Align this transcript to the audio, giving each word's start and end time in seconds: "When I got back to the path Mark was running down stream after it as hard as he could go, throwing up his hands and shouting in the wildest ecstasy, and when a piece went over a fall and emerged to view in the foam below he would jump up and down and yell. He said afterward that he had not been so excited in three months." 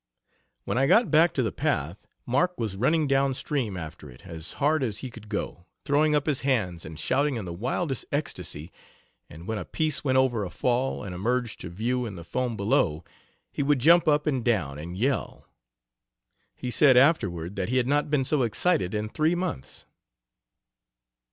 "When 0.63 0.79
I 0.79 0.87
got 0.87 1.11
back 1.11 1.31
to 1.35 1.43
the 1.43 1.51
path 1.51 2.07
Mark 2.25 2.59
was 2.59 2.75
running 2.75 3.05
down 3.05 3.35
stream 3.35 3.77
after 3.77 4.09
it 4.09 4.25
as 4.25 4.53
hard 4.53 4.81
as 4.81 4.97
he 5.05 5.11
could 5.11 5.29
go, 5.29 5.67
throwing 5.85 6.15
up 6.15 6.25
his 6.25 6.41
hands 6.41 6.85
and 6.85 6.99
shouting 6.99 7.35
in 7.35 7.45
the 7.45 7.53
wildest 7.53 8.05
ecstasy, 8.11 8.71
and 9.29 9.47
when 9.47 9.59
a 9.59 9.63
piece 9.63 10.03
went 10.03 10.17
over 10.17 10.43
a 10.43 10.49
fall 10.49 11.03
and 11.03 11.13
emerged 11.13 11.59
to 11.61 11.69
view 11.69 12.07
in 12.07 12.15
the 12.15 12.23
foam 12.23 12.57
below 12.57 13.03
he 13.51 13.61
would 13.61 13.77
jump 13.77 14.07
up 14.07 14.25
and 14.25 14.43
down 14.43 14.79
and 14.79 14.97
yell. 14.97 15.45
He 16.55 16.71
said 16.71 16.97
afterward 16.97 17.55
that 17.57 17.69
he 17.69 17.77
had 17.77 17.85
not 17.85 18.09
been 18.09 18.23
so 18.23 18.41
excited 18.41 18.95
in 18.95 19.07
three 19.07 19.35
months." 19.35 19.85